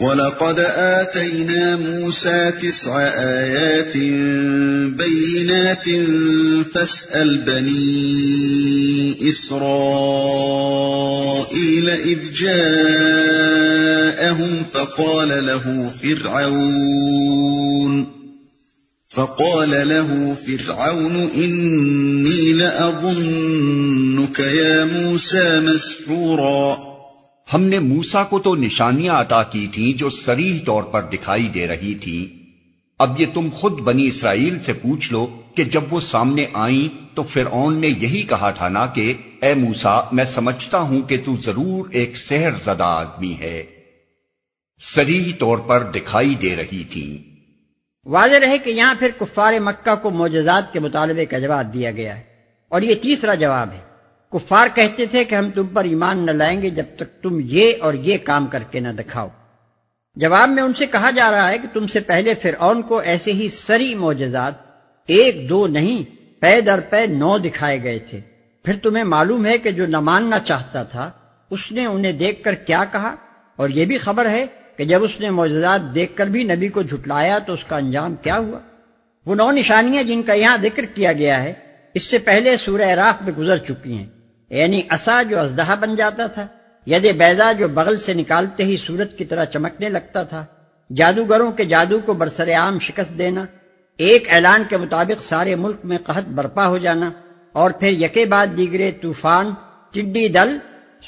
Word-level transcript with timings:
وَلَقَدْ 0.00 0.58
آتَيْنَا 0.76 1.76
مُوسَى 1.76 2.52
تِسْعَ 2.62 3.00
آيَاتٍ 3.02 3.96
بَيِّنَاتٍ 4.96 5.88
فَاسْأَلْ 6.74 7.38
بَنِي 7.38 9.28
إِسْرَائِيلَ 9.28 9.68
إِذْ 11.90 12.32
جَاءَهُمْ 12.32 13.72
فَقَالَ 14.64 15.46
لَهُ 15.46 15.90
فِرْعَوْنُ 16.02 17.42
فقال 19.12 19.70
له 19.70 20.34
فرعون 20.34 21.16
إني 21.16 22.52
لأظنك 22.52 24.38
يا 24.38 24.84
موسى 24.84 25.60
مسحورا 25.60 26.91
ہم 27.54 27.62
نے 27.62 27.78
موسا 27.78 28.24
کو 28.24 28.38
تو 28.38 28.56
نشانیاں 28.56 29.14
عطا 29.14 29.42
کی 29.42 29.66
تھیں 29.72 29.98
جو 29.98 30.10
سریح 30.10 30.58
طور 30.64 30.82
پر 30.82 31.02
دکھائی 31.02 31.48
دے 31.48 31.68
رہی 31.68 31.94
تھی 31.94 32.38
اب 32.98 33.20
یہ 33.20 33.26
تم 33.34 33.48
خود 33.54 33.72
بنی 33.72 34.06
اسرائیل 34.06 34.62
سے 34.62 34.72
پوچھ 34.72 35.12
لو 35.12 35.40
کہ 35.56 35.64
جب 35.64 35.80
وہ 35.90 36.00
سامنے 36.00 36.46
آئیں 36.52 36.94
تو 37.14 37.22
فرعون 37.22 37.78
نے 37.78 37.86
یہی 37.86 38.22
کہا 38.22 38.50
تھا 38.50 38.68
نا 38.68 38.86
کہ، 38.86 39.14
اے 39.42 39.54
موسا 39.54 40.00
میں 40.12 40.24
سمجھتا 40.24 40.78
ہوں 40.78 41.02
کہ 41.02 41.16
تو 41.24 41.36
ضرور 41.36 41.88
ایک 41.90 42.16
سحر 42.16 42.50
زدہ 42.64 42.84
آدمی 42.84 43.36
ہے۔ 43.40 43.64
سریح 44.94 45.32
طور 45.38 45.58
پر 45.58 45.82
دکھائی 45.82 46.34
دے 46.34 46.56
رہی 46.56 46.84
تھی 46.84 47.22
واضح 48.04 48.36
رہے 48.36 48.58
کہ 48.58 48.70
یہاں 48.70 48.94
پھر 48.98 49.10
کفار 49.20 49.52
مکہ 49.60 49.94
کو 49.94 50.10
معجزات 50.10 50.72
کے 50.72 50.80
مطالبے 50.80 51.24
کا 51.24 51.38
جواب 51.38 51.74
دیا 51.74 51.90
گیا 51.90 52.16
ہے۔ 52.16 52.22
اور 52.68 52.82
یہ 52.82 52.94
تیسرا 52.94 53.34
جواب 53.34 53.72
ہے۔ 53.72 53.91
کفار 54.32 54.66
کہتے 54.74 55.06
تھے 55.06 55.24
کہ 55.24 55.34
ہم 55.34 55.50
تم 55.50 55.66
پر 55.66 55.84
ایمان 55.84 56.26
نہ 56.26 56.30
لائیں 56.30 56.62
گے 56.62 56.70
جب 56.70 56.84
تک 56.96 57.22
تم 57.22 57.38
یہ 57.44 57.72
اور 57.80 57.94
یہ 57.94 58.18
کام 58.24 58.46
کر 58.46 58.62
کے 58.70 58.80
نہ 58.80 58.88
دکھاؤ۔ 58.88 59.28
جواب 60.16 60.48
میں 60.48 60.62
ان 60.62 60.74
سے 60.74 60.86
کہا 60.86 61.10
جا 61.10 61.30
رہا 61.30 61.50
ہے 61.50 61.58
کہ 61.58 61.68
تم 61.72 61.86
سے 61.86 62.00
پہلے 62.00 62.34
فرعون 62.34 62.82
کو 62.82 62.98
ایسے 62.98 63.32
ہی 63.32 63.48
سری 63.48 63.94
معجزات، 63.94 64.52
ایک 65.06 65.48
دو 65.48 65.66
نہیں، 65.66 66.16
پے 66.40 66.60
در 66.60 66.80
پے 66.80 67.06
نو 67.06 67.38
دکھائے 67.38 67.82
گئے 67.82 67.98
تھے۔ 67.98 68.20
پھر 68.64 68.76
تمہیں 68.82 69.04
معلوم 69.04 69.46
ہے 69.46 69.58
کہ 69.58 69.70
جو 69.70 69.86
نہ 69.86 70.00
ماننا 70.00 70.38
چاہتا 70.38 70.82
تھا، 70.82 71.10
اس 71.50 71.72
نے 71.72 71.86
انہیں 71.86 72.12
دیکھ 72.12 72.42
کر 72.42 72.54
کیا 72.54 72.84
کہا؟ 72.92 73.14
اور 73.56 73.68
یہ 73.68 73.84
بھی 73.84 73.98
خبر 73.98 74.30
ہے 74.30 74.46
کہ 74.76 74.84
جب 74.84 75.04
اس 75.04 75.20
نے 75.20 75.30
معجزات 75.30 75.80
دیکھ 75.94 76.16
کر 76.16 76.26
بھی 76.26 76.44
نبی 76.44 76.68
کو 76.68 76.82
جھٹلایا 76.82 77.38
تو 77.38 77.52
اس 77.52 77.64
کا 77.64 77.76
انجام 77.76 78.14
کیا 78.14 78.38
ہوا؟ 78.38 78.58
وہ 79.26 79.34
نو 79.34 79.50
نشانیاں 79.50 80.02
جن 80.02 80.22
کا 80.22 80.32
یہاں 80.32 80.56
ذکر 80.62 80.84
کیا 80.84 81.12
گیا 81.12 81.42
ہے، 81.42 81.52
اس 81.94 82.02
سے 82.02 82.18
پہلے 82.18 82.56
سورہ 82.56 82.88
راف 82.88 83.22
میں 83.22 83.32
گزر 83.38 83.56
چکی 83.56 83.92
ہیں۔ 83.92 84.21
یعنی 84.52 84.82
اصا 84.88 85.22
جو 85.22 85.40
ازدہا 85.40 85.74
بن 85.74 85.96
جاتا 85.96 86.26
تھا 86.26 86.46
ید 86.86 87.16
بیضا 87.16 87.52
جو 87.52 87.68
بغل 87.68 87.96
سے 87.96 88.14
نکالتے 88.14 88.64
ہی 88.64 88.76
سورت 88.76 89.18
کی 89.18 89.24
طرح 89.24 89.44
چمکنے 89.44 89.88
لگتا 89.88 90.22
تھا۔ 90.22 90.44
جادوگروں 90.96 91.52
کے 91.52 91.64
جادو 91.64 91.98
کو 92.04 92.12
برسر 92.12 92.48
عام 92.48 92.78
شکست 92.78 93.18
دینا 93.18 93.44
ایک 93.96 94.28
اعلان 94.30 94.62
کے 94.68 94.76
مطابق 94.76 95.24
سارے 95.24 95.54
ملک 95.54 95.76
میں 95.84 95.98
قحط 96.04 96.24
برپا 96.24 96.66
ہو 96.66 96.78
جانا 96.78 97.10
اور 97.52 97.70
پھر 97.70 97.92
یکے 97.92 98.24
بعد 98.24 98.46
دیگرے 98.56 98.92
طوفان 98.92 99.54
ٹڈی 99.90 100.28
دل 100.28 100.58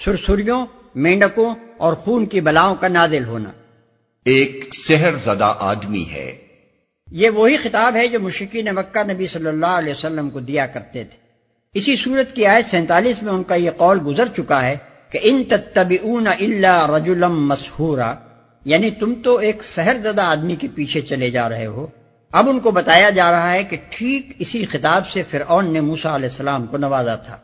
سرسریوں 0.05 0.67
مینڈکوں 0.95 1.55
اور 1.77 1.93
خون 1.93 2.27
کی 2.27 2.41
بلاؤں 2.41 2.75
کا 2.75 2.89
نازل 2.89 3.25
ہونا۔ 3.25 3.51
ایک 4.25 4.75
سحر 4.89 5.13
زدہ 5.13 5.55
آدمی 5.59 6.05
ہے۔ 6.13 6.37
یہ 7.13 7.31
وہی 7.31 7.57
خطاب 7.57 7.97
ہے 7.97 8.09
جو 8.09 8.21
مشکین 8.21 8.69
مکہ 8.75 9.13
نبی 9.13 9.27
صلی 9.27 9.47
اللہ 9.47 9.67
علیہ 9.67 9.93
وسلم 9.93 10.31
کو 10.31 10.41
دیا 10.41 10.67
کرتے 10.67 11.05
تھے۔ 11.05 11.24
اسی 11.75 11.97
صورت 11.97 12.35
کی 12.35 12.47
آیت 12.47 12.67
سینتالیس 12.67 13.23
میں 13.23 13.33
ان 13.33 13.43
کا 13.43 13.55
یہ 13.55 13.71
قول 13.77 13.99
گزر 14.07 14.29
چکا 14.37 14.67
ہے 14.67 14.77
کہ 15.11 15.19
ان 15.23 15.45
تتبعون 15.45 16.27
الا 16.27 16.87
رجلم 16.87 17.49
مسحورا 17.49 18.15
یعنی 18.65 18.91
تم 18.91 19.15
تو 19.25 19.37
ایک 19.37 19.65
سہر 19.65 19.97
زدہ 20.03 20.23
آدمی 20.23 20.57
کے 20.57 20.69
پیچھے 20.75 21.01
چلے 21.01 21.31
جا 21.31 21.49
رہے 21.49 21.67
ہو۔ 21.67 21.87
اب 22.33 22.49
ان 22.49 22.61
کو 22.61 22.71
بتایا 22.71 23.11
جا 23.11 23.31
رہا 23.31 23.53
ہے 23.53 23.65
کہ 23.65 23.77
ٹھیک 23.91 24.33
اسی 24.39 24.65
خطاب 24.65 25.09
سے 25.09 25.23
فرعون 25.31 25.73
نے 25.73 25.81
موسا 25.81 26.17
علیہ 26.17 26.29
السلام 26.29 26.67
کو 26.67 26.77
نوازا 26.77 27.17
تھا۔ 27.17 27.37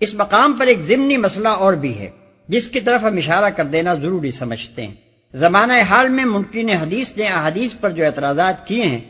اس 0.00 0.14
مقام 0.14 0.52
پر 0.52 0.66
ایک 0.66 0.80
ضمنی 0.80 1.16
مسئلہ 1.16 1.48
اور 1.48 1.72
بھی 1.72 1.98
ہے، 1.98 2.10
جس 2.48 2.68
کی 2.68 2.80
طرف 2.80 3.04
ہم 3.04 3.16
اشارہ 3.16 3.50
کر 3.50 3.64
دینا 3.64 3.94
ضروری 3.94 4.30
سمجھتے 4.30 4.86
ہیں۔ 4.86 4.94
زمانہ 5.34 5.72
حال 5.72 6.08
میں 6.08 6.24
ممکن 6.24 6.68
حدیث 6.68 7.16
نے 7.16 7.24
احادیث 7.24 7.74
پر 7.80 7.90
جو 7.90 8.04
اعتراضات 8.04 8.66
کیے 8.66 8.84
ہیں، 8.84 9.00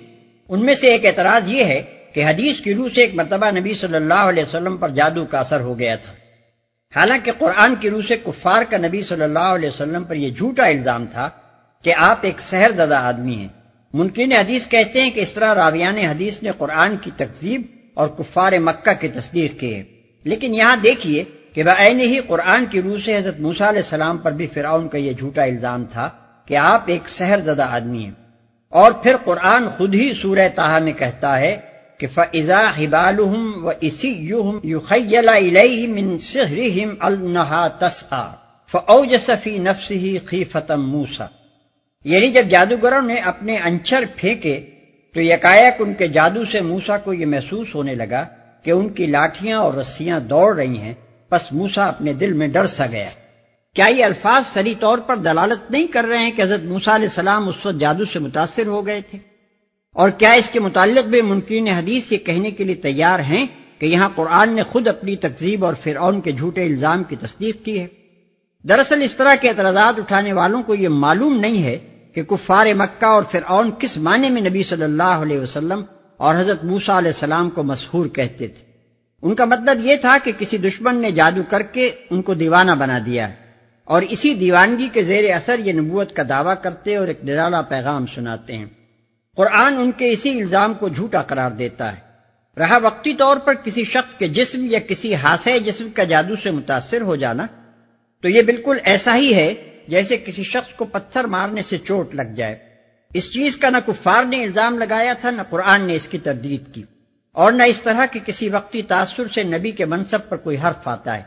ان 0.49 0.65
میں 0.65 0.75
سے 0.75 0.91
ایک 0.91 1.07
اعتراض 1.07 1.51
یہ 1.51 1.65
ہے 1.65 1.83
کہ 2.13 2.25
حدیث 2.25 2.61
کی 2.61 2.75
روح 2.75 2.89
سے 2.95 3.01
ایک 3.01 3.15
مرتبہ 3.15 3.59
نبی 3.59 3.75
صلی 3.75 3.95
اللہ 3.95 4.15
علیہ 4.15 4.43
وسلم 4.43 4.77
پر 4.77 4.89
جادو 4.89 5.25
کا 5.25 5.39
اثر 5.39 5.61
ہو 5.61 5.79
گیا 5.79 5.97
تھا۔ 5.97 6.13
حالانکہ 6.97 7.33
قرآن 7.39 7.75
کی 7.75 7.91
روح 7.91 8.03
سے 8.09 8.17
کفار 8.17 8.63
کا 8.63 8.77
نبی 8.77 9.03
صلی 9.03 9.23
اللہ 9.23 9.39
علیہ 9.39 9.69
وسلم 9.69 10.05
پر 10.05 10.15
یہ 10.15 10.31
جھوٹا 10.31 10.67
الزام 10.67 11.07
تھا 11.13 11.31
کہ 11.83 11.95
آپ 11.97 12.19
ایک 12.23 12.41
سہر 12.41 12.71
زدہ 12.71 12.95
آدمی 12.95 13.35
ہیں۔ 13.35 13.49
ممکن 13.93 14.33
حدیث 14.33 14.67
کہتے 14.67 15.03
ہیں 15.03 15.11
کہ 15.11 15.21
اس 15.21 15.33
طرح 15.33 15.55
راویان 15.55 15.99
حدیث 15.99 16.43
نے 16.43 16.51
قرآن 16.59 16.97
کی 16.97 17.11
تقزیب 17.17 17.63
اور 17.95 18.09
کفار 18.09 18.53
مکہ 18.53 19.01
کی 19.01 19.09
تصدیق 19.09 19.61
کی 19.61 19.75
ہے۔ 19.75 19.83
لیکن 20.25 20.55
یہاں 20.55 20.77
دیکھیے 20.77 21.25
کہ 21.55 21.63
بعین 21.63 22.01
ہی 22.01 22.19
قرآن 22.27 22.65
کی 22.71 22.83
روح 22.83 22.97
سے 23.05 23.17
حضرت 23.17 23.41
موسیٰ 23.41 23.69
علیہ 23.69 23.81
السلام 23.81 24.19
پر 24.19 24.33
بھی 24.33 24.47
فرعون 24.47 24.89
کا 24.89 24.99
یہ 24.99 25.13
جھوٹا 25.13 25.43
الزام 25.43 25.85
تھا 25.85 26.11
کہ 26.47 26.57
آپ 26.57 26.83
ایک 26.87 27.09
سہر 27.09 27.41
زدہ 27.41 27.67
آدمی 27.71 28.05
ہیں۔ 28.05 28.11
اور 28.69 28.93
پھر 28.93 29.17
قرآن 29.25 29.69
خود 29.71 29.95
ہی 29.95 30.13
سورہ 30.13 30.49
تاہا 30.55 30.79
میں 30.79 30.93
کہتا 30.93 31.41
ہے 31.41 31.57
کہ 32.01 32.07
فضا 32.15 32.71
ہبالحم 32.79 33.67
و 33.67 33.71
اسی 33.81 34.33
فوجسفی 38.73 39.59
نفس 39.59 39.91
ہی 39.91 40.19
خی 40.25 40.45
فتم 40.45 40.91
موسا 40.91 41.27
یعنی 42.05 42.29
جب 42.29 42.43
جادوگروں 42.51 43.03
نے 43.03 43.15
اپنے 43.15 43.57
انچر 43.57 44.05
پھینکے 44.17 44.71
تو 45.15 45.21
یکایک 45.21 45.75
ان 45.79 45.95
کے 45.95 46.09
جادو 46.09 46.45
سے 46.45 46.61
موسا 46.61 46.99
کو 46.99 47.13
یہ 47.13 47.27
محسوس 47.27 47.75
ہونے 47.75 47.95
لگا 47.95 48.25
کہ 48.63 48.71
ان 48.71 48.89
کی 48.89 49.07
لاٹیاں 49.07 49.59
اور 49.59 49.75
رسیاں 49.75 50.21
دوڑ 50.21 50.57
رہی 50.57 50.79
ہیں، 50.79 50.95
پس 51.29 51.53
موسا 51.53 51.87
اپنے 51.87 52.13
دل 52.13 52.33
میں 52.33 52.49
ڈر 52.49 52.67
سا 52.67 52.87
گیا۔ 52.87 53.11
کیا 53.75 53.87
یہ 53.87 54.05
الفاظ 54.05 54.43
سری 54.53 54.75
طور 54.81 54.99
پر 54.99 55.17
دلالت 55.17 55.71
نہیں 55.71 55.87
کر 55.87 56.05
رہے 56.05 56.19
ہیں 56.19 56.31
کہ 56.31 56.43
حضرت 56.43 56.63
موسا 56.63 56.95
علیہ 56.95 57.09
السلام 57.09 57.49
اس 57.49 57.67
وقت 57.67 57.81
جادو 57.81 58.05
سے 58.05 58.19
متاثر 58.19 58.67
ہو 58.67 58.87
گئے 58.87 59.01
تھے؟ 59.01 59.19
اور 59.93 60.11
کیا 60.11 60.33
اس 60.33 60.51
کے 60.51 60.61
متعلق 60.61 61.09
بھی 61.09 61.23
ممکن 61.23 61.69
حدیث 61.69 62.13
یہ 62.13 62.19
کہنے 62.19 62.51
کے 62.51 62.65
لیے 62.65 62.75
تیار 62.75 63.19
ہیں 63.19 63.47
کہ 63.79 63.87
یہاں 63.87 64.09
قرآن 64.15 64.53
نے 64.53 64.63
خود 64.63 64.89
اپنی 64.89 65.17
تقزیب 65.17 65.65
اور 65.65 65.75
فرعون 65.75 66.21
کے 66.21 66.33
جھوٹے 66.33 66.65
الزام 66.65 67.05
کی 67.05 67.17
تصدیق 67.17 67.65
کی 67.65 67.81
ہے؟ 67.81 67.87
دراصل 68.69 69.03
اس 69.03 69.17
طرح 69.17 69.35
کے 69.41 69.49
اعتراضات 69.49 69.99
اٹھانے 69.99 70.33
والوں 70.33 70.63
کو 70.63 70.75
یہ 70.75 70.89
معلوم 70.89 71.41
نہیں 71.41 71.63
ہے 71.63 71.79
کہ 72.15 72.23
کفار 72.23 72.67
مکہ 72.77 73.05
اور 73.05 73.23
فرعون 73.31 73.71
کس 73.79 73.97
معنی 73.97 74.31
میں 74.31 74.43
نبی 74.43 74.63
صلی 74.63 74.83
اللہ 74.83 75.03
علیہ 75.03 75.41
وسلم 75.41 75.83
اور 76.17 76.35
حضرت 76.35 76.65
موسا 76.65 76.99
علیہ 76.99 77.09
السلام 77.09 77.51
کو 77.51 77.63
مسحور 77.63 78.07
کہتے 78.07 78.49
تھے۔ 78.49 78.65
ان 79.23 79.35
کا 79.35 79.45
مطلب 79.45 79.87
یہ 79.87 79.97
تھا 79.97 80.17
کہ 80.25 80.33
کسی 80.39 80.59
دشمن 80.59 80.97
نے 80.97 81.11
جادو 81.11 81.43
کر 81.49 81.63
کے 81.63 81.91
ان 82.11 82.23
کو 82.23 82.35
دیوانہ 82.35 82.73
بنا 82.79 82.99
دیا 83.07 83.29
ہے 83.29 83.35
اور 83.85 84.03
اسی 84.03 84.35
دیوانگی 84.35 84.89
کے 84.93 85.03
زیر 85.03 85.35
اثر 85.35 85.59
یہ 85.59 85.73
نبوت 85.73 86.17
کا 86.17 86.23
دعویٰ 86.29 86.55
کرتے 86.63 86.97
اور 86.97 87.09
ایک 87.09 87.25
نرالا 87.25 87.63
پیغام 87.63 88.07
سناتے 88.07 88.57
ہیں۔ 88.57 88.67
قرآن 89.41 89.77
ان 89.77 89.93
کے 89.93 90.13
اسی 90.13 90.43
الزام 90.43 90.75
کو 90.75 90.89
جھوٹا 90.89 91.23
قرار 91.23 91.51
دیتا 91.51 91.93
ہے۔ 91.93 92.01
رہا 92.57 92.77
وقتی 92.77 93.15
طور 93.15 93.37
پر 93.37 93.55
کسی 93.55 93.85
شخص 93.85 94.15
کے 94.15 94.29
جسم 94.29 94.67
یا 94.71 94.79
کسی 94.89 95.15
ہاسے 95.15 95.59
جسم 95.59 95.89
کا 95.91 96.05
جادو 96.05 96.37
سے 96.37 96.51
متاثر 96.51 97.01
ہو 97.01 97.17
جانا، 97.17 97.47
تو 98.23 98.29
یہ 98.29 98.43
بالکل 98.43 98.77
ایسا 98.85 99.17
ہی 99.17 99.35
ہے 99.35 99.55
جیسے 99.89 100.17
کسی 100.17 100.43
شخص 100.43 100.75
کو 100.75 100.85
پتھر 100.85 101.25
مارنے 101.25 101.63
سے 101.63 101.79
چوٹ 101.79 102.15
لگ 102.15 102.23
جائے۔ 102.37 102.59
اس 103.15 103.33
چیز 103.33 103.57
کا 103.57 103.71
نہ 103.71 103.77
کفار 103.87 104.25
نے 104.25 104.45
الزام 104.45 104.79
لگایا 104.79 105.13
تھا، 105.13 105.31
نہ 105.31 105.43
قرآن 105.51 105.81
نے 105.81 105.97
اس 105.97 106.09
کی 106.09 106.19
تردید 106.19 106.75
کی۔ 106.75 106.83
اور 107.33 107.53
نہ 107.53 107.63
اس 107.63 107.83
طرح 107.83 108.07
کے 108.07 108.21
کسی 108.27 108.49
وقتی 108.49 108.83
تاثر 108.83 109.29
سے 109.35 109.43
نبی 109.43 109.71
کے 109.71 109.85
منصب 109.85 110.19
پر 110.29 110.37
کوئی 110.37 110.57
حرف 110.57 110.89
آتا 110.89 111.19
ہے۔ 111.19 111.23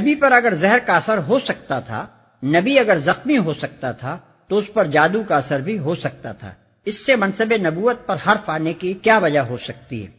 نبی 0.00 0.14
پر 0.14 0.32
اگر 0.32 0.54
زہر 0.54 0.78
کا 0.86 0.96
اثر 0.96 1.18
ہو 1.18 1.38
سکتا 1.38 1.80
تھا، 1.80 2.06
نبی 2.44 2.78
اگر 2.78 2.98
زخمی 2.98 3.38
ہو 3.38 3.54
سکتا 3.54 3.92
تھا، 3.92 4.18
تو 4.48 4.58
اس 4.58 4.72
پر 4.72 4.84
جادو 4.84 5.22
کا 5.28 5.36
اثر 5.36 5.60
بھی 5.60 5.78
ہو 5.78 5.94
سکتا 5.94 6.32
تھا۔ 6.32 6.52
اس 6.84 7.06
سے 7.06 7.16
منصب 7.16 7.52
نبوت 7.66 8.06
پر 8.06 8.16
حرف 8.26 8.50
آنے 8.50 8.72
کی 8.72 8.92
کیا 8.92 9.18
وجہ 9.18 9.38
ہو 9.38 9.56
سکتی 9.64 10.02
ہے؟ 10.02 10.10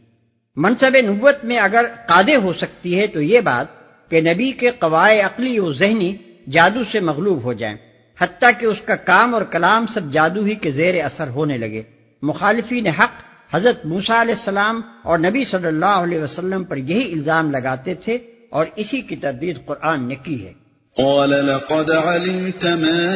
منصب 0.56 0.96
نبوت 1.10 1.44
میں 1.44 1.58
اگر 1.58 1.86
قادے 2.06 2.36
ہو 2.36 2.52
سکتی 2.52 2.98
ہے 2.98 3.06
تو 3.06 3.22
یہ 3.22 3.40
بات 3.40 3.66
کہ 4.10 4.20
نبی 4.20 4.52
کے 4.52 4.70
قواعد 4.70 5.24
عقلی 5.24 5.58
و 5.58 5.72
ذہنی 5.72 6.16
جادو 6.50 6.84
سے 6.92 7.00
مغلوب 7.00 7.44
ہو 7.44 7.52
جائیں، 7.52 7.76
حتیٰ 8.20 8.50
کہ 8.60 8.66
اس 8.66 8.80
کا 8.84 8.94
کام 8.94 9.34
اور 9.34 9.42
کلام 9.42 9.86
سب 9.94 10.12
جادو 10.12 10.44
ہی 10.44 10.54
کے 10.54 10.70
زیر 10.70 11.04
اثر 11.04 11.28
ہونے 11.28 11.58
لگے۔ 11.58 11.82
مخالفین 12.22 12.86
حق 12.86 13.12
حضرت 13.54 13.86
موسا 13.86 14.22
علیہ 14.22 14.34
السلام 14.34 14.80
اور 15.02 15.18
نبی 15.18 15.44
صلی 15.44 15.66
اللہ 15.66 15.86
علیہ 15.86 16.20
وسلم 16.20 16.64
پر 16.64 16.76
یہی 16.76 17.12
الزام 17.12 17.50
لگاتے 17.50 17.94
تھے 17.94 18.18
اور 18.50 18.66
اسی 18.76 19.00
کی 19.00 19.16
تردید 19.16 19.58
قرآن 19.66 20.08
نے 20.08 20.14
کی 20.14 20.46
ہے۔ 20.46 20.52
قال 20.96 21.30
لقد 21.30 21.90
علمت 21.90 22.64
ما 22.64 23.10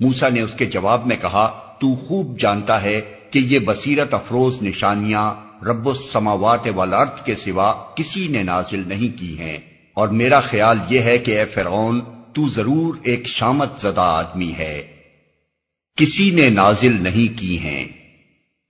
موسا 0.00 0.28
نے 0.28 0.40
اس 0.40 0.54
کے 0.54 0.66
جواب 0.66 1.06
میں 1.06 1.16
کہا، 1.20 1.60
تو 1.80 1.94
خوب 1.94 2.40
جانتا 2.40 2.82
ہے 2.82 3.00
کہ 3.30 3.38
یہ 3.38 3.58
بصیرت 3.58 4.14
افروز 4.14 4.62
نشانیاں 4.62 5.34
رب 5.64 5.88
السماوات 5.88 6.68
والارض 6.76 7.24
کے 7.24 7.36
سوا 7.36 7.72
کسی 7.94 8.28
نے 8.28 8.42
نازل 8.42 8.82
نہیں 8.86 9.20
کی 9.20 9.38
ہیں۔ 9.38 9.58
اور 9.94 10.08
میرا 10.08 10.40
خیال 10.40 10.78
یہ 10.88 11.00
ہے 11.00 11.18
کہ 11.18 11.38
اے 11.38 11.44
فرعون 11.44 12.00
تو 12.34 12.48
ضرور 12.48 12.94
ایک 13.02 13.26
شامت 13.26 13.80
زدہ 13.80 14.00
آدمی 14.00 14.52
ہے۔ 14.58 14.82
کسی 15.96 16.30
نے 16.30 16.50
نازل 16.50 17.02
نہیں 17.02 17.38
کی 17.38 17.58
ہیں۔ 17.58 17.88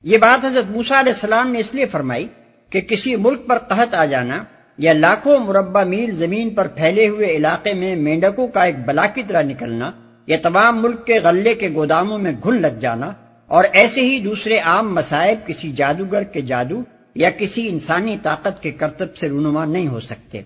یہ 0.02 0.18
بات 0.18 0.44
حضرت 0.44 0.70
موسا 0.70 1.00
علیہ 1.00 1.12
السلام 1.12 1.50
نے 1.50 1.58
اس 1.58 1.74
لیے 1.74 1.86
فرمائی 1.86 2.26
کہ 2.70 2.80
کسی 2.80 3.16
ملک 3.16 3.46
پر 3.46 3.58
قحط 3.58 3.94
آ 3.94 4.04
جانا 4.04 4.44
یا 4.78 4.92
لاکھوں 4.92 5.38
مربع 5.38 5.84
میل 5.84 6.10
زمین 6.10 6.50
پر 6.50 6.66
پھیلے 6.66 7.08
ہوئے 7.08 7.26
علاقے 7.26 7.74
میں 7.74 7.96
مینڈکوں 7.96 8.48
کا 8.48 8.64
ایک 8.64 8.74
بلا 8.86 9.06
کی 9.06 9.22
طرح 9.28 9.42
نکلنا 9.42 9.90
یا 10.26 10.36
تمام 10.42 10.82
ملک 10.82 11.06
کے 11.06 11.18
غلے 11.18 11.54
کے 11.54 11.68
گوداموں 11.74 12.18
میں 12.18 12.32
گھن 12.32 12.62
لگ 12.62 12.78
جانا 12.80 13.12
اور 13.46 13.64
ایسے 13.72 14.00
ہی 14.00 14.18
دوسرے 14.18 14.58
عام 14.58 14.94
مسائب 14.94 15.46
کسی 15.46 15.72
جادوگر 15.72 16.22
کے 16.22 16.40
جادو 16.40 16.82
یا 17.14 17.30
کسی 17.30 17.68
انسانی 17.68 18.16
طاقت 18.22 18.62
کے 18.62 18.70
کرتب 18.70 19.16
سے 19.16 19.28
رونما 19.28 19.64
نہیں 19.64 19.88
ہو 19.88 20.00
سکتے۔ 20.00 20.42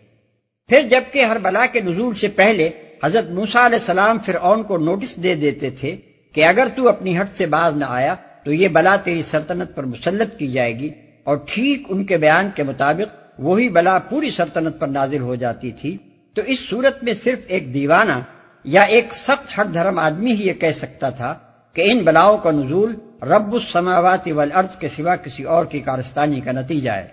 پھر 0.69 0.83
جبکہ 0.83 1.25
ہر 1.25 1.39
بلا 1.39 1.67
کے 1.67 1.81
نزول 1.81 2.15
سے 2.15 2.29
پہلے 2.29 2.71
حضرت 3.05 3.31
موسا 3.31 3.67
علیہ 3.67 3.79
السلام 3.79 4.19
فرعون 4.27 4.63
کو 4.63 4.79
نوٹس 4.79 5.17
دے 5.17 5.35
دیتے 5.35 5.71
تھے 5.71 5.97
کہ 6.35 6.45
اگر 6.45 6.69
تو 6.77 6.89
اپنی 6.89 7.19
ہٹ 7.21 7.37
سے 7.37 7.47
باز 7.47 7.77
نہ 7.77 7.85
آیا 7.89 8.15
تو 8.45 8.53
یہ 8.53 8.69
بلا 8.69 8.97
تیری 8.97 9.23
سلطنت 9.23 9.75
پر 9.75 9.85
مسلط 9.85 10.37
کی 10.39 10.49
جائے 10.49 10.79
گی 10.79 10.91
اور 11.25 11.37
ٹھیک 11.47 11.87
ان 11.89 12.05
کے 12.05 12.17
بیان 12.17 12.51
کے 12.55 12.63
مطابق 12.63 13.17
وہی 13.39 13.69
بلا 13.69 13.99
پوری 13.99 14.31
سلطنت 14.31 14.79
پر 14.79 14.89
نازل 14.89 15.21
ہو 15.21 15.35
جاتی 15.35 15.71
تھی 15.71 15.97
تو 16.37 16.43
اس 16.47 16.61
صورت 16.69 17.03
میں 17.05 17.15
صرف 17.15 17.39
ایک 17.47 17.75
دیوانہ 17.75 18.19
یا 18.65 18.83
ایک 18.83 19.13
سخت 19.13 19.59
ہٹ 19.59 19.75
دھرم 19.75 19.99
آدمی 19.99 20.33
ہی 20.33 20.47
یہ 20.49 20.53
کہہ 20.53 20.73
سکتا 20.75 21.11
تھا 21.11 21.35
کہ 21.77 21.91
ان 21.93 21.99
بلاؤں 21.99 22.39
کا 22.39 22.51
نزول 22.51 22.95
رب 23.23 23.53
السماوات 23.53 24.29
والارض 24.29 24.77
کے 24.77 24.89
سوا 24.89 25.17
کسی 25.17 25.43
اور 25.43 25.65
کی 25.65 25.81
کارستانی 25.81 26.41
کا 26.41 26.53
نتیجہ 26.53 26.91
ہے۔ 26.91 27.07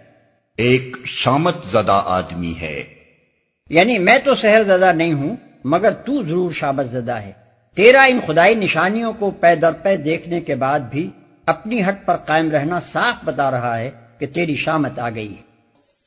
ایک 0.57 0.97
شامت 1.05 1.65
زدہ 1.65 2.01
آدمی 2.05 2.53
ہے۔ 2.61 2.83
یعنی 3.69 3.97
میں 3.99 4.17
تو 4.23 4.35
سہر 4.35 4.63
زدہ 4.63 4.91
نہیں 4.95 5.13
ہوں 5.13 5.35
مگر 5.65 5.91
تو 5.91 6.23
ضرور 6.23 6.51
شابت 6.51 6.91
زدہ 6.91 7.15
ہے۔ 7.15 7.31
تیرا 7.75 8.03
ان 8.03 8.19
خدائی 8.27 8.55
نشانیوں 8.55 9.13
کو 9.13 9.31
پے 9.31 9.55
در 9.55 9.71
پے 9.71 9.97
دیکھنے 9.97 10.41
کے 10.41 10.55
بعد 10.55 10.79
بھی 10.79 11.09
اپنی 11.45 11.83
ہٹ 11.83 12.05
پر 12.05 12.15
قائم 12.15 12.51
رہنا 12.51 12.79
صاف 12.79 13.25
بتا 13.25 13.51
رہا 13.51 13.77
ہے 13.77 13.91
کہ 14.19 14.25
تیری 14.25 14.55
شامت 14.55 14.99
آ 14.99 15.09
گئی 15.09 15.35
ہے۔ 15.35 15.45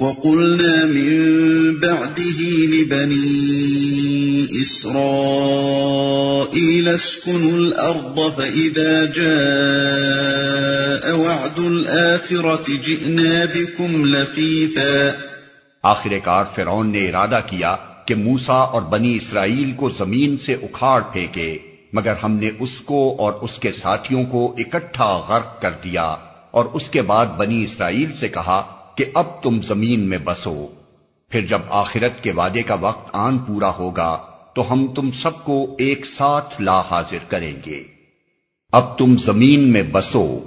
وقلنا 0.00 0.84
من 0.84 1.80
بعده 1.80 2.40
لبني 2.70 4.48
إسرائيل 4.62 6.88
اسكنوا 6.88 7.52
الأرض 7.52 8.30
فإذا 8.30 9.04
جاء 9.04 11.20
وعد 11.20 11.58
الآخرة 11.58 12.64
جئنا 12.86 13.46
بكم 13.54 14.06
لفيفا. 14.06 15.10
آخر 15.82 16.18
کار 16.24 16.44
فرعون 16.54 16.92
نے 16.92 17.08
ارادہ 17.08 17.40
کیا 17.46 17.76
کہ 18.04 18.14
موسا 18.14 18.52
اور 18.52 18.82
بنی 18.82 19.16
اسرائیل 19.16 19.72
کو 19.76 19.90
زمین 19.90 20.36
سے 20.36 20.52
اکھاڑ 20.52 21.02
پھینکے، 21.12 21.58
مگر 21.92 22.14
ہم 22.22 22.32
نے 22.32 22.50
اس 22.58 22.80
کو 22.84 23.16
اور 23.18 23.32
اس 23.32 23.58
کے 23.58 23.72
ساتھیوں 23.72 24.24
کو 24.24 24.54
اکٹھا 24.58 25.24
غرق 25.28 25.62
کر 25.62 25.70
دیا 25.84 26.16
اور 26.50 26.64
اس 26.64 26.90
کے 26.90 27.02
بعد 27.02 27.26
بنی 27.26 27.64
اسرائیل 27.64 28.10
سے 28.20 28.28
کہا 28.28 28.73
کہ 28.96 29.04
اب 29.14 29.42
تم 29.42 29.62
زمین 29.62 30.00
میں 30.00 30.18
بسو۔ 30.24 30.66
پھر 31.28 31.40
جب 31.40 31.58
آخرت 31.70 32.22
کے 32.22 32.32
وعدے 32.32 32.62
کا 32.62 32.74
وقت 32.74 33.10
آن 33.12 33.38
پورا 33.38 33.68
ہوگا، 33.68 34.18
تو 34.54 34.72
ہم 34.72 34.86
تم 34.94 35.10
سب 35.10 35.44
کو 35.44 35.74
ایک 35.78 36.06
ساتھ 36.06 36.62
لا 36.62 36.80
حاضر 36.80 37.24
کریں 37.28 37.52
گے۔ 37.66 37.82
اب 38.72 38.98
تم 38.98 39.16
زمین 39.16 39.72
میں 39.72 39.82
بسو۔ 39.92 40.38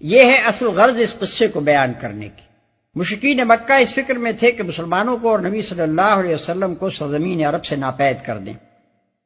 یہ 0.00 0.24
ہے 0.24 0.40
اصل 0.44 0.66
غرض 0.66 1.00
اس 1.00 1.18
قصے 1.18 1.48
کو 1.48 1.60
بیان 1.60 1.92
کرنے 2.00 2.28
کی۔ 2.28 2.42
مشکین 2.94 3.40
مکہ 3.44 3.72
اس 3.72 3.94
فکر 3.94 4.14
میں 4.14 4.32
تھے 4.32 4.50
کہ 4.50 4.62
مسلمانوں 4.62 5.18
کو 5.22 5.30
اور 5.30 5.38
نبی 5.38 5.62
صلی 5.62 5.82
اللہ 5.82 6.02
علیہ 6.02 6.34
وسلم 6.34 6.74
کو 6.74 6.90
سرزمین 6.90 7.44
عرب 7.44 7.64
سے 7.64 7.76
ناپید 7.76 8.16
کر 8.26 8.38
دیں۔ 8.38 8.54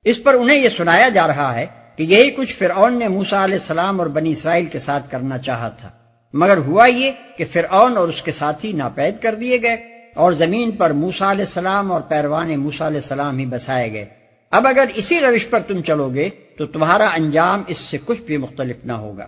اس 0.04 0.22
پر 0.22 0.34
انہیں 0.34 0.62
یہ 0.62 0.68
سنایا 0.68 1.08
جا 1.08 1.26
رہا 1.26 1.54
ہے 1.54 1.66
کہ 1.96 2.02
یہی 2.02 2.30
کچھ 2.30 2.54
فرعون 2.54 2.98
نے 2.98 3.08
موسا 3.08 3.44
علیہ 3.44 3.54
السلام 3.54 4.00
اور 4.00 4.06
بنی 4.06 4.30
اسرائیل 4.30 4.66
کے 4.66 4.78
ساتھ 4.78 5.10
کرنا 5.10 5.38
چاہا 5.38 5.68
تھا۔ 5.68 5.90
مگر 6.32 6.56
ہوا 6.56 6.86
یہ 6.86 7.10
کہ 7.36 7.44
فرعون 7.52 7.96
اور 7.96 8.08
اس 8.08 8.22
کے 8.22 8.32
ساتھی 8.32 8.72
ناپید 8.72 9.22
کر 9.22 9.34
دیے 9.34 9.62
گئے 9.62 9.74
اور 10.14 10.32
زمین 10.32 10.70
پر 10.70 10.90
موسا 10.90 11.32
علیہ 11.32 11.44
السلام 11.44 11.92
اور 11.92 12.00
پیروان 12.00 12.60
موسا 12.60 12.86
علیہ 12.86 12.96
السلام 12.96 13.38
ہی 13.38 13.46
بسائے 13.46 13.92
گئے۔ 13.92 14.04
اب 14.50 14.66
اگر 14.66 14.84
اسی 14.94 15.20
روش 15.20 15.46
پر 15.50 15.60
تم 15.60 15.82
چلو 15.82 16.08
گے 16.14 16.30
تو 16.58 16.66
تمہارا 16.66 17.06
انجام 17.06 17.62
اس 17.66 17.78
سے 17.78 17.98
کچھ 18.04 18.20
بھی 18.20 18.36
مختلف 18.36 18.76
نہ 18.84 18.92
ہوگا۔ 18.92 19.26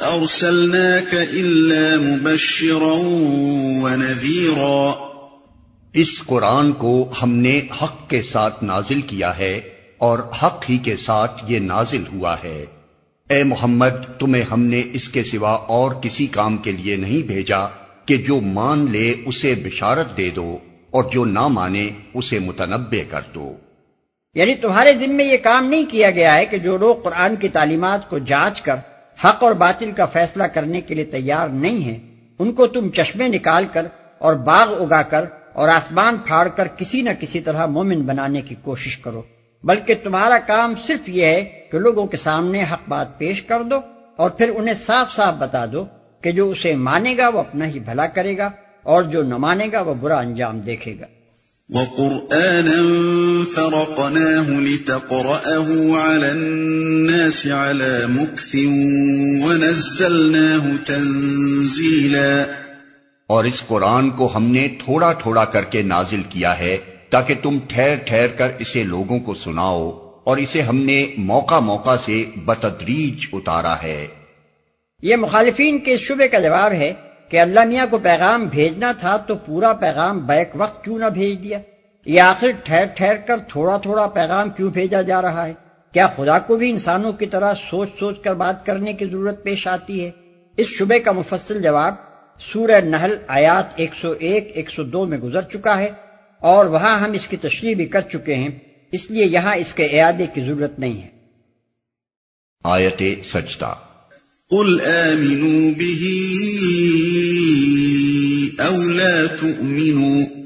أرسلناك 0.00 1.14
إلا 1.14 1.96
مبشرا 2.00 2.92
ونذيرا۔ 3.84 5.06
اس 5.98 6.22
قرآن 6.26 6.72
کو 6.72 7.10
ہم 7.22 7.32
نے 7.32 7.60
حق 7.82 8.10
کے 8.10 8.22
ساتھ 8.22 8.64
نازل 8.64 9.00
کیا 9.00 9.38
ہے 9.38 9.60
اور 9.98 10.18
حق 10.42 10.64
ہی 10.70 10.78
کے 10.78 10.96
ساتھ 10.96 11.44
یہ 11.48 11.58
نازل 11.58 12.02
ہوا 12.12 12.36
ہے۔ 12.44 12.64
اے 13.28 13.42
محمد، 13.42 14.18
تمہیں 14.18 14.42
ہم 14.50 14.62
نے 14.62 14.82
اس 14.92 15.08
کے 15.08 15.22
سوا 15.22 15.50
اور 15.50 15.90
کسی 15.90 16.26
کام 16.26 16.56
کے 16.56 16.72
لیے 16.72 16.96
نہیں 16.96 17.26
بھیجا 17.26 17.58
کہ 18.06 18.16
جو 18.16 18.40
مان 18.40 18.90
لے 18.90 19.14
اسے 19.26 19.54
بشارت 19.54 20.16
دے 20.16 20.30
دو 20.30 20.58
اور 20.90 21.04
جو 21.12 21.24
نہ 21.24 21.46
مانے 21.48 21.90
اسے 22.14 22.38
متنبع 22.38 23.10
کر 23.10 23.20
دو۔ 23.34 23.52
یعنی 24.34 24.54
تمہارے 24.54 24.92
دن 24.92 25.14
میں 25.14 25.24
یہ 25.24 25.36
کام 25.42 25.68
نہیں 25.68 25.84
کیا 25.90 26.10
گیا 26.10 26.34
ہے 26.34 26.46
کہ 26.46 26.58
جو 26.58 26.76
لوگ 26.76 26.96
قرآن 26.96 27.36
کی 27.36 27.48
تعلیمات 27.48 28.10
کو 28.10 28.18
جانچ 28.18 28.62
کر 28.62 28.76
حق 29.24 29.42
اور 29.42 29.52
باطل 29.52 29.90
کا 29.96 30.06
فیصلہ 30.06 30.44
کرنے 30.44 30.80
کے 30.80 30.94
لیے 30.94 31.04
تیار 31.04 31.48
نہیں 31.48 31.78
ہیں، 31.78 31.98
ان 32.38 32.52
کو 32.52 32.66
تم 32.66 32.90
چشمے 32.90 33.28
نکال 33.28 33.66
کر 33.72 33.86
اور 34.18 34.34
باغ 34.34 34.82
اگا 34.82 35.02
کر 35.02 35.24
اور 35.56 35.68
آسمان 35.68 36.16
پھاڑ 36.26 36.48
کر 36.48 36.68
کسی 36.68 37.02
نہ 37.02 37.10
کسی 37.20 37.40
طرح 37.40 37.66
مومن 37.66 38.02
بنانے 38.02 38.42
کی 38.42 38.54
کوشش 38.62 38.98
کرو۔ 38.98 39.22
بلکہ 39.64 39.94
تمہارا 40.02 40.38
کام 40.38 40.74
صرف 40.86 41.08
یہ 41.08 41.24
ہے 41.24 41.44
کہ 41.72 41.78
لوگوں 41.78 42.06
کے 42.06 42.16
سامنے 42.16 42.62
حق 42.62 42.88
بات 42.88 43.18
پیش 43.18 43.42
کر 43.42 43.62
دو 43.62 43.80
اور 44.16 44.30
پھر 44.30 44.50
انہیں 44.56 44.74
صاف 44.74 45.14
صاف 45.14 45.34
بتا 45.38 45.66
دو 45.66 45.86
کہ 46.22 46.32
جو 46.32 46.50
اسے 46.50 46.74
مانے 46.74 47.16
گا 47.18 47.28
وہ 47.28 47.38
اپنا 47.38 47.66
ہی 47.66 47.78
بھلا 47.78 48.06
کرے 48.06 48.38
گا 48.38 48.50
اور 48.82 49.02
جو 49.02 49.22
نہ 49.22 49.36
مانے 49.36 49.66
گا 49.72 49.80
وہ 49.80 49.94
برا 49.94 50.18
انجام 50.18 50.60
دیکھے 50.60 50.96
گا۔ 51.00 51.06
وَقُرْآنًا 51.68 52.80
فَرَقْنَاهُ 53.54 54.60
لِتَقْرَأَهُ 54.60 55.96
عَلَى 56.00 56.30
النَّاسِ 56.30 57.50
عَلَى 57.50 58.06
مُكْثٍ 58.08 58.54
وَنَزَّلْنَاهُ 59.46 60.76
تَنزِيلًا 60.86 62.65
اور 63.26 63.44
اس 63.44 63.66
قرآن 63.66 64.10
کو 64.10 64.30
ہم 64.34 64.44
نے 64.44 64.68
تھوڑا 64.84 65.12
تھوڑا 65.12 65.44
کر 65.44 65.64
کے 65.64 65.82
نازل 65.82 66.22
کیا 66.28 66.58
ہے 66.58 66.76
تاکہ 67.10 67.34
تم 67.42 67.58
ٹھہر 67.68 67.94
ٹھہر 68.04 68.26
کر 68.26 68.48
اسے 68.58 68.82
لوگوں 68.82 69.18
کو 69.18 69.34
سناؤ 69.34 69.90
اور 70.24 70.36
اسے 70.36 70.62
ہم 70.62 70.76
نے 70.76 71.06
موقع 71.16 71.58
موقع 71.58 71.96
سے 71.96 72.24
بتدریج 72.44 73.26
اتارا 73.32 73.74
ہے۔ 73.82 74.06
یہ 75.02 75.16
مخالفین 75.16 75.78
کے 75.78 75.96
شبے 75.96 76.28
کا 76.28 76.38
جواب 76.38 76.72
ہے 76.72 76.92
کہ 77.28 77.40
اللہ 77.40 77.64
میاں 77.64 77.86
کو 77.90 77.98
پیغام 77.98 78.44
بھیجنا 78.44 78.92
تھا 78.92 79.16
تو 79.16 79.34
پورا 79.34 79.72
پیغام 79.72 80.18
بیک 80.18 80.48
وقت 80.54 80.84
کیوں 80.84 80.98
نہ 80.98 81.04
بھیج 81.04 81.42
دیا؟ 81.42 81.58
یہ 82.04 82.20
آخر 82.20 82.50
ٹھہر 82.64 82.84
ٹھہر 82.84 83.16
کر 83.16 83.36
تھوڑا 83.48 83.76
تھوڑا 83.76 84.06
پیغام 84.06 84.50
کیوں 84.50 84.70
بھیجا 84.70 85.02
جا 85.02 85.22
رہا 85.22 85.46
ہے؟ 85.46 85.52
کیا 85.92 86.06
خدا 86.06 86.38
کو 86.38 86.56
بھی 86.56 86.70
انسانوں 86.70 87.12
کی 87.12 87.26
طرح 87.26 87.54
سوچ 87.54 87.88
سوچ 87.98 88.20
کر 88.20 88.34
بات 88.34 88.66
کرنے 88.66 88.92
کی 88.92 89.04
ضرورت 89.04 89.42
پیش 89.42 89.66
آتی 89.66 90.04
ہے؟ 90.04 90.10
اس 90.56 90.66
شبے 90.66 90.98
کا 90.98 91.12
مفصل 91.12 91.62
جواب 91.62 91.94
سورہ 92.40 92.80
نحل 92.84 93.16
آیات 93.26 93.80
101 93.80 94.40
102 94.54 95.08
میں 95.08 95.18
گزر 95.18 95.42
چکا 95.42 95.80
ہے 95.80 95.88
اور 96.40 96.66
وہاں 96.66 96.98
ہم 96.98 97.12
اس 97.12 97.28
کی 97.28 97.36
تشریح 97.36 97.74
بھی 97.76 97.86
کر 97.86 98.00
چکے 98.00 98.34
ہیں 98.34 98.48
اس 98.92 99.10
لیے 99.10 99.26
یہاں 99.26 99.56
اس 99.56 99.72
کے 99.72 99.84
اعادے 99.84 100.26
کی 100.34 100.40
ضرورت 100.40 100.78
نہیں 100.78 101.02
ہے۔ 101.02 101.08
آیت 102.64 103.02
سجدہ۔ 103.24 103.74
قل 104.50 104.80
آمنوا 104.80 105.70
به 105.78 106.12
أو 108.66 108.82
لا 108.82 109.26
تؤمنوا 109.40 110.45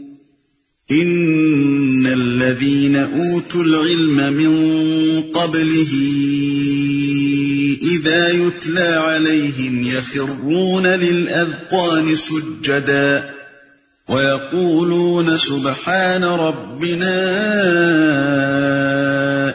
إن 0.90 1.40
والذين 2.40 2.96
أوتوا 2.96 3.64
العلم 3.64 4.32
من 4.32 5.22
قبله 5.22 5.92
إذا 7.82 8.28
يتلى 8.28 8.88
عليهم 8.88 9.82
يخرون 9.82 10.86
للأذقان 10.86 12.16
سجدا 12.16 13.30
ويقولون 14.08 15.36
سبحان 15.36 16.24
ربنا 16.24 17.14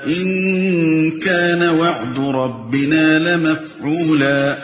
إن 0.08 1.20
كان 1.20 1.70
وعد 1.70 2.20
ربنا 2.20 3.20
لمفعولا 3.20 4.58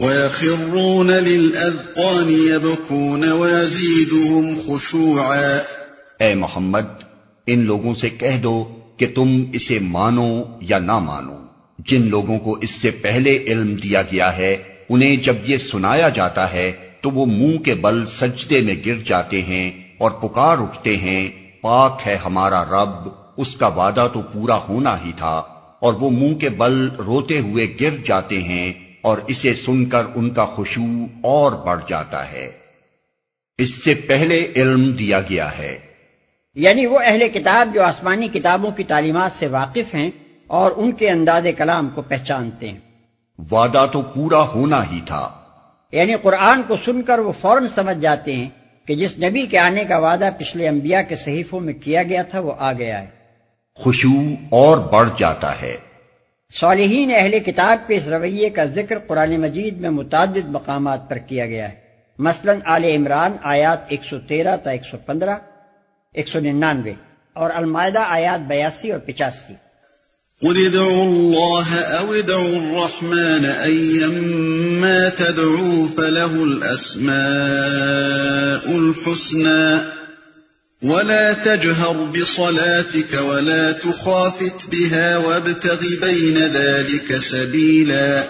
ويخرون 0.00 1.10
للأذقان 1.10 2.30
يبكون 2.30 3.32
ويزيدهم 3.32 4.58
خشوعا 4.58 5.77
اے 6.20 6.34
محمد، 6.34 7.04
ان 7.46 7.58
لوگوں 7.58 7.94
سے 7.94 8.10
کہہ 8.10 8.40
دو 8.42 8.78
کہ 8.96 9.06
تم 9.14 9.44
اسے 9.52 9.78
مانو 9.82 10.42
یا 10.60 10.78
نہ 10.78 10.98
مانو۔ 10.98 11.36
جن 11.78 12.08
لوگوں 12.08 12.38
کو 12.38 12.52
اس 12.52 12.70
سے 12.70 12.90
پہلے 12.90 13.38
علم 13.46 13.74
دیا 13.74 14.02
گیا 14.02 14.36
ہے، 14.36 14.56
انہیں 14.88 15.16
جب 15.16 15.36
یہ 15.46 15.58
سنایا 15.58 16.08
جاتا 16.08 16.52
ہے، 16.52 16.72
تو 17.00 17.10
وہ 17.10 17.26
منہ 17.26 17.58
کے 17.58 17.74
بل 17.74 18.06
سجدے 18.06 18.60
میں 18.60 18.74
گر 18.86 18.94
جاتے 19.06 19.42
ہیں 19.42 19.70
اور 19.98 20.10
پکار 20.10 20.58
اٹھتے 20.58 20.96
ہیں، 20.96 21.30
پاک 21.60 22.00
ہے 22.06 22.16
ہمارا 22.16 22.64
رب، 22.64 23.08
اس 23.36 23.56
کا 23.56 23.66
وعدہ 23.66 24.08
تو 24.12 24.20
پورا 24.22 24.58
ہونا 24.68 24.96
ہی 25.04 25.12
تھا۔ 25.16 25.42
اور 25.80 25.94
وہ 25.94 26.10
منہ 26.10 26.34
کے 26.34 26.48
بل 26.48 26.88
روتے 26.88 27.38
ہوئے 27.38 27.76
گر 27.80 27.90
جاتے 28.06 28.42
ہیں 28.42 28.72
اور 29.02 29.18
اسے 29.26 29.54
سن 29.54 29.86
کر 29.86 30.02
ان 30.14 30.30
کا 30.30 30.44
خوشبو 30.44 31.06
اور 31.22 31.52
بڑھ 31.52 31.80
جاتا 31.88 32.32
ہے۔ 32.32 32.50
اس 33.58 33.84
سے 33.84 33.94
پہلے 33.94 34.46
علم 34.56 34.90
دیا 34.90 35.20
گیا 35.20 35.58
ہے۔ 35.58 35.87
یعنی 36.58 36.86
وہ 36.86 36.98
اہل 37.04 37.28
کتاب 37.28 37.68
جو 37.74 37.82
آسمانی 37.82 38.28
کتابوں 38.28 38.70
کی 38.70 38.84
تعلیمات 38.84 39.32
سے 39.32 39.46
واقف 39.46 39.94
ہیں 39.94 40.10
اور 40.46 40.70
ان 40.76 40.92
کے 40.92 41.10
انداز 41.10 41.46
کلام 41.56 41.88
کو 41.88 42.02
پہچانتے 42.02 42.68
ہیں۔ 42.68 42.78
وعدہ 43.50 43.86
تو 43.92 44.02
پورا 44.02 44.42
ہونا 44.42 44.82
ہی 44.92 45.00
تھا۔ 45.06 45.30
یعنی 45.92 46.14
قرآن 46.22 46.62
کو 46.62 46.76
سن 46.84 47.02
کر 47.02 47.18
وہ 47.18 47.32
فوراً 47.40 47.66
سمجھ 47.66 47.98
جاتے 47.98 48.36
ہیں 48.36 48.48
کہ 48.86 48.94
جس 48.94 49.18
نبی 49.18 49.46
کے 49.46 49.58
آنے 49.58 49.84
کا 49.84 49.98
وعدہ 49.98 50.30
پچھلے 50.38 50.68
انبیاء 50.68 51.00
کے 51.08 51.16
صحیفوں 51.16 51.60
میں 51.60 51.74
کیا 51.74 52.02
گیا 52.02 52.22
تھا 52.22 52.40
وہ 52.40 52.52
آ 52.58 52.72
گیا 52.72 53.00
ہے۔ 53.00 53.06
خوشو 53.74 54.08
اور 54.50 54.78
بڑھ 54.78 55.08
جاتا 55.18 55.62
ہے۔ 55.62 55.76
صالحین 56.60 57.12
اہل 57.14 57.38
کتاب 57.38 57.88
کے 57.88 57.96
اس 57.96 58.08
رویے 58.08 58.50
کا 58.50 58.64
ذکر 58.64 58.98
قرآن 58.98 59.40
مجید 59.40 59.80
میں 59.80 59.90
متعدد 59.90 60.48
مقامات 60.48 61.10
پر 61.10 61.16
کیا 61.16 61.46
گیا 61.46 61.68
ہے۔ 61.68 61.74
مثلا 62.18 62.52
آل 62.64 62.84
عمران 62.84 63.32
آیات 63.42 63.78
113 63.88 64.56
تا 64.56 64.70
115 64.70 65.38
ایک 66.14 66.28
سو 66.28 66.40
ننانوے 66.40 66.92
اور 67.32 67.50
المائدہ 67.54 67.98
آیات 67.98 68.40
بیاسی 68.48 68.92
اور 68.92 69.00
پچاسی۔ 69.00 69.54
قل 70.40 70.56
ادعوا 70.66 71.04
الله 71.04 71.78
او 71.98 72.12
ادعوا 72.12 72.58
الرحمن 72.58 73.44
ايما 73.44 75.08
تدعوا 75.08 75.86
فله 75.94 76.42
الاسماء 76.42 77.14
الحسنى 78.76 79.78
ولا 80.82 81.32
تجهر 81.32 81.96
بصلاتك 82.12 83.12
ولا 83.12 83.72
تخافت 83.72 84.66
بها 84.70 85.16
وابتغ 85.16 85.82
بين 86.00 86.38
ذلك 86.38 87.18
سبيلا 87.20 88.22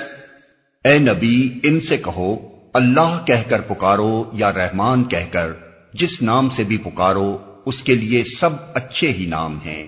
اے 0.84 0.98
نبی 0.98 1.60
ان 1.62 1.80
سے 1.80 1.96
کہو 1.96 2.36
اللہ 2.74 3.18
کہہ 3.26 3.44
کر 3.48 3.60
پکارو 3.60 4.30
یا 4.32 4.52
رحمان 4.52 5.04
کہہ 5.04 5.28
کر 5.32 5.52
جس 5.94 6.22
نام 6.22 6.50
سے 6.50 6.64
بھی 6.64 6.78
پکارو 6.78 7.28
اس 7.68 7.82
کے 7.82 7.94
لیے 7.94 8.24
سب 8.24 8.50
اچھے 8.74 9.12
ہی 9.12 9.26
نام 9.26 9.58
ہیں۔ 9.66 9.86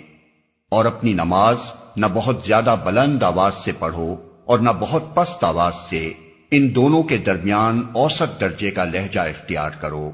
اور 0.70 0.84
اپنی 0.84 1.12
نماز 1.12 1.56
نہ 1.96 2.06
بہت 2.14 2.44
زیادہ 2.46 2.76
بلند 2.84 3.22
آواز 3.22 3.54
سے 3.54 3.72
پڑھو 3.78 4.16
اور 4.44 4.58
نہ 4.58 4.70
بہت 4.80 5.14
پست 5.14 5.44
آواز 5.44 5.72
سے 5.90 6.12
ان 6.50 6.74
دونوں 6.74 7.02
کے 7.02 7.16
درمیان 7.16 7.82
اوسط 7.92 8.40
درجے 8.40 8.70
کا 8.70 8.84
لہجہ 8.84 9.20
اختیار 9.20 9.70
کرو۔ 9.70 10.10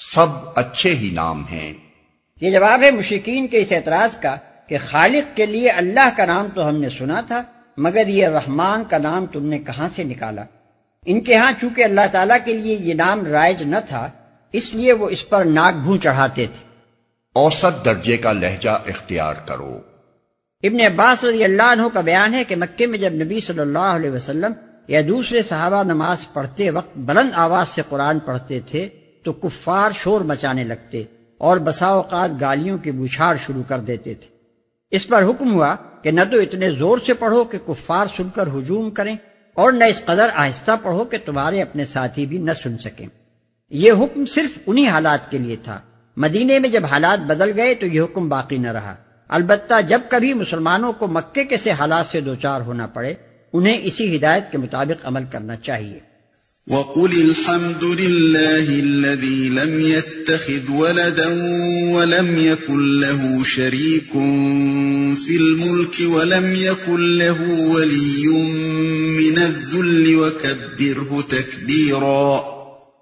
سب 0.00 0.26
اچھے 0.54 0.94
ہی 0.94 1.10
نام 1.10 1.44
ہیں۔ 1.52 1.72
یہ 2.40 2.50
جواب 2.50 2.82
ہے 2.82 2.90
مشکین 2.90 3.48
کے 3.48 3.58
اس 3.58 3.72
اعتراض 3.72 4.16
کا 4.16 4.36
کہ 4.68 4.76
خالق 4.86 5.36
کے 5.36 5.46
لیے 5.46 5.68
اللہ 5.68 6.08
کا 6.16 6.24
نام 6.24 6.46
تو 6.54 6.68
ہم 6.68 6.80
نے 6.80 6.88
سنا 6.88 7.20
تھا، 7.20 7.42
مگر 7.76 8.06
یہ 8.06 8.26
رحمان 8.26 8.84
کا 8.90 8.98
نام 8.98 9.26
تم 9.26 9.46
نے 9.46 9.58
کہاں 9.58 9.88
سے 9.88 10.04
نکالا؟ 10.04 10.44
ان 11.06 11.20
کے 11.20 11.36
ہاں 11.36 11.52
چونکہ 11.60 11.84
اللہ 11.84 12.06
تعالیٰ 12.12 12.38
کے 12.44 12.52
لیے 12.52 12.76
یہ 12.80 12.94
نام 12.94 13.26
رائج 13.26 13.62
نہ 13.62 13.76
تھا 13.88 14.10
اس 14.56 14.74
لیے 14.74 14.92
وہ 14.92 15.08
اس 15.08 15.28
پر 15.28 15.44
ناک 15.44 15.74
بھون 15.74 16.00
چڑھاتے 16.00 16.46
تھے۔ 16.46 16.64
اوسط 17.32 17.84
درجے 17.84 18.16
کا 18.16 18.32
لہجہ 18.32 18.70
اختیار 18.70 19.34
کرو۔ 19.34 19.80
ابن 20.62 20.80
عباس 20.80 21.24
رضی 21.24 21.44
اللہ 21.44 21.62
عنہ 21.62 21.82
کا 21.92 22.00
بیان 22.00 22.34
ہے 22.34 22.44
کہ 22.44 22.56
مکے 22.56 22.86
میں 22.86 22.98
جب 22.98 23.12
نبی 23.12 23.40
صلی 23.40 23.58
اللہ 23.58 23.92
علیہ 23.96 24.10
وسلم 24.10 24.52
یا 24.88 25.00
دوسرے 25.08 25.42
صحابہ 25.42 25.82
نماز 25.82 26.32
پڑھتے 26.32 26.70
وقت 26.70 26.98
بلند 26.98 27.30
آواز 27.34 27.68
سے 27.68 27.82
قرآن 27.88 28.18
پڑھتے 28.18 28.60
تھے 28.60 28.88
تو 29.24 29.32
کفار 29.32 29.90
شور 29.94 30.20
مچانے 30.20 30.64
لگتے 30.64 31.04
اور 31.38 31.56
بسا 31.56 31.86
اوقات 31.86 32.30
گالیوں 32.40 32.78
کی 32.78 32.90
بچھاڑ 32.90 33.36
شروع 33.46 33.62
کر 33.68 33.78
دیتے 33.78 34.14
تھے۔ 34.14 34.28
اس 34.90 35.06
پر 35.06 35.22
حکم 35.22 35.54
ہوا 35.54 35.74
کہ 36.02 36.10
نہ 36.10 36.20
تو 36.30 36.38
اتنے 36.38 36.70
زور 36.70 36.98
سے 37.06 37.14
پڑھو 37.14 37.44
کہ 37.44 37.58
کفار 37.66 38.06
سن 38.16 38.28
کر 38.34 38.46
ہجوم 38.46 38.90
کریں 38.90 39.16
اور 39.54 39.72
نہ 39.72 39.84
اس 39.84 40.04
قدر 40.04 40.28
آہستہ 40.34 40.72
پڑھو 40.82 41.04
کہ 41.04 41.18
تمہارے 41.24 41.62
اپنے 41.62 41.84
ساتھی 41.84 42.26
بھی 42.26 42.38
نہ 42.38 42.52
سن 42.52 42.78
سکیں۔ 42.78 43.06
یہ 43.70 43.92
حکم 43.92 44.26
صرف 44.26 44.58
انہی 44.66 44.88
حالات 44.88 45.30
کے 45.30 45.38
لیے 45.38 45.56
تھا۔ 45.56 45.80
مدینے 46.16 46.58
میں 46.58 46.68
جب 46.68 46.84
حالات 46.84 47.20
بدل 47.20 47.52
گئے 47.56 47.74
تو 47.74 47.86
یہ 47.86 48.00
حکم 48.00 48.28
باقی 48.28 48.58
نہ 48.58 48.72
رہا۔ 48.72 48.94
البتہ 49.28 49.74
جب 49.88 50.00
کبھی 50.08 50.34
مسلمانوں 50.34 50.92
کو 50.92 51.06
مکے 51.06 51.44
کے 51.44 51.56
سے 51.56 51.70
حالات 51.70 52.06
سے 52.06 52.20
دوچار 52.20 52.60
ہونا 52.60 52.86
پڑے، 52.86 53.14
انہیں 53.52 53.80
اسی 53.82 54.16
ہدایت 54.16 54.52
کے 54.52 54.58
مطابق 54.58 55.06
عمل 55.06 55.22
کرنا 55.32 55.56
چاہیے۔ 55.56 55.98
وَقُلِ 56.66 57.22
الْحَمْدُ 57.22 57.94
لِلَّهِ 57.94 58.80
الَّذِي 58.80 59.48
لَمْ 59.48 59.80
يَتَّخِذْ 59.80 60.70
وَلَدًا 60.70 61.32
وَلَمْ 61.96 62.38
يَكُنْ 62.38 62.76
لَهُ 62.78 63.44
شَرِيكٌ 63.44 64.12
فِي 65.26 65.36
الْمُلْكِ 65.36 66.04
وَلَمْ 66.04 66.56
يَكُنْ 66.56 66.98
لَهُ 66.98 67.58
وَلِيٌّ 67.58 68.32
مِّنَ 69.20 69.40
الذُّلِّ 69.40 70.14
وَكَبِّرْهُ 70.14 71.20
تَكْبِيرًا۔ 71.28 72.55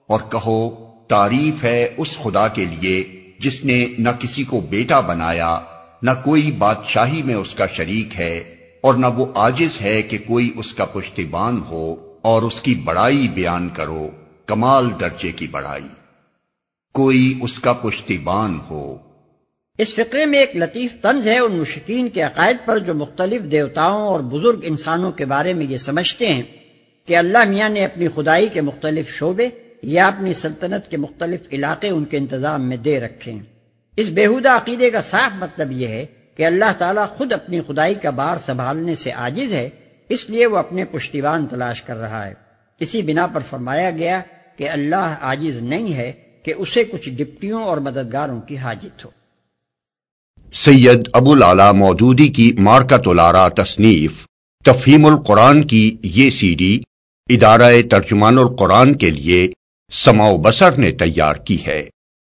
اور 0.07 0.21
کہو، 0.21 0.89
تعریف 1.09 1.65
ہے 1.65 1.95
اس 1.97 2.19
خدا 2.23 2.49
کے 2.49 2.65
لیے 2.65 3.05
جس 3.39 3.65
نے 3.65 3.87
نہ 3.99 4.09
کسی 4.19 4.45
کو 4.45 4.61
بیٹا 4.61 5.01
بنایا، 5.01 5.61
نہ 6.03 6.11
کوئی 6.25 6.53
بادشاہی 6.53 7.23
میں 7.23 7.35
اس 7.35 7.55
کا 7.55 7.67
شریک 7.67 8.21
ہے، 8.21 8.55
اور 8.81 8.95
نہ 8.95 9.07
وہ 9.07 9.27
آجز 9.35 9.81
ہے 9.81 10.03
کہ 10.03 10.19
کوئی 10.27 10.51
اس 10.57 10.73
کا 10.73 10.85
پشتیبان 10.85 11.63
ہو 11.69 11.95
اور 12.23 12.43
اس 12.43 12.61
کی 12.61 12.75
بڑائی 12.75 13.29
بیان 13.29 13.69
کرو، 13.69 14.09
کمال 14.47 14.91
درجے 15.01 15.33
کی 15.33 15.47
بڑائی۔ 15.47 15.89
کوئی 16.93 17.39
اس 17.43 17.59
کا 17.59 17.73
پشتیبان 17.73 18.59
ہو۔ 18.71 18.97
اس 19.79 19.95
فقرے 19.95 20.27
میں 20.27 20.39
ایک 20.39 20.57
لطیف 20.57 20.93
طنز 21.03 21.27
ہے 21.29 21.39
ان 21.39 21.53
مشکین 21.53 22.09
کے 22.09 22.23
عقائد 22.23 22.57
پر 22.65 22.79
جو 22.79 22.95
مختلف 22.95 23.43
دیوتاؤں 23.51 24.03
اور 24.03 24.21
بزرگ 24.21 24.61
انسانوں 24.63 25.13
کے 25.13 25.25
بارے 25.25 25.55
میں 25.55 25.67
یہ 25.67 25.77
سمجھتے 25.77 26.27
ہیں 26.27 26.43
کہ 27.07 27.17
اللہ 27.17 27.45
میاں 27.49 27.69
نے 27.69 27.85
اپنی 27.85 28.09
خدائی 28.15 28.47
کے 28.53 28.61
مختلف 28.61 29.09
شعبے 29.09 29.49
یا 29.85 30.07
اپنی 30.07 30.33
سلطنت 30.33 30.91
کے 30.91 30.97
مختلف 30.97 31.41
علاقے 31.53 31.89
ان 31.89 32.05
کے 32.05 32.17
انتظام 32.17 32.69
میں 32.69 32.77
دے 32.77 33.01
رکھے 33.01 33.33
ہیں 33.33 33.43
اس 33.97 34.09
بےحدہ 34.09 34.51
عقیدے 34.51 34.91
کا 34.91 35.03
صاف 35.03 35.33
مطلب 35.35 35.73
یہ 35.73 35.89
ہے 35.89 36.07
کہ 36.37 36.47
اللہ 36.47 36.73
تعالیٰ 36.79 37.09
خود 37.09 37.33
اپنی 37.33 37.61
خدائی 37.61 37.95
کا 37.95 38.11
بار 38.11 38.37
سنبھالنے 38.39 38.95
سے 38.95 39.11
عاجز 39.11 39.53
ہے، 39.53 39.71
اس 40.09 40.31
لیے 40.31 40.47
وہ 40.47 40.57
اپنے 40.57 40.85
پشتیوان 40.85 41.47
تلاش 41.47 41.83
کر 41.83 41.97
رہا 41.97 42.27
ہے۔ 42.27 42.35
اسی 42.81 43.03
بنا 43.03 43.27
پر 43.27 43.41
فرمایا 43.51 43.91
گیا 43.91 44.21
کہ 44.57 44.71
اللہ 44.71 45.15
عاجز 45.21 45.57
نہیں 45.57 45.95
ہے 45.95 46.13
کہ 46.43 46.55
اسے 46.57 46.85
کچھ 46.85 47.11
ڈپٹیوں 47.11 47.65
اور 47.65 47.77
مددگاروں 47.77 48.41
کی 48.41 48.57
حاجت 48.57 49.05
ہو۔ 49.05 49.11
سید 50.53 51.09
ابو 51.13 51.33
العلا 51.33 51.73
مودودی 51.73 52.29
کی 52.29 52.53
مارکت 52.59 53.09
الارا 53.09 53.49
تصنیف، 53.49 54.27
تفہیم 54.65 55.07
القرآن 55.07 55.67
کی 55.67 55.97
یہ 56.03 56.31
سی 56.31 56.55
ڈی 56.55 56.81
ادارہ 57.31 57.83
ترجمان 57.91 58.39
القرآن 58.39 58.95
کے 58.95 59.11
لیے 59.11 59.49
سماؤ 59.95 60.39
بسر 60.39 60.79
نے 60.79 60.91
تیار 60.91 61.35
کی 61.35 61.67
ہے۔ 61.67 61.89